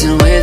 [0.00, 0.39] dancing with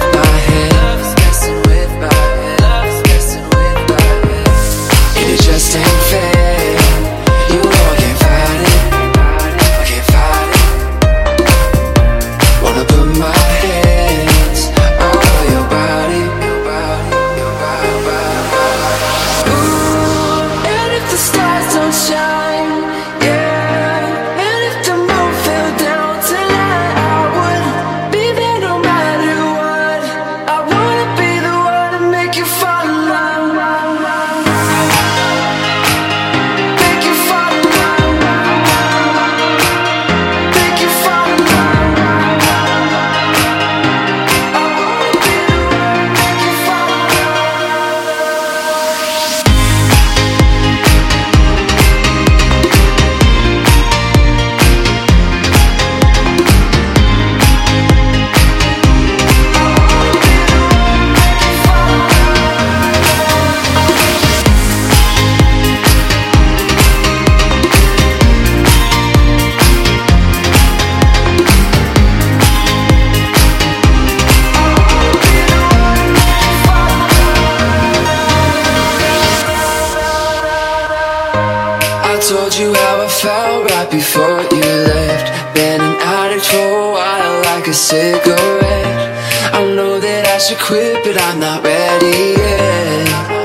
[82.28, 85.56] told you how I felt right before you left.
[85.56, 89.54] Been an addict for a while like a cigarette.
[89.54, 93.37] I know that I should quit but I'm not ready yet.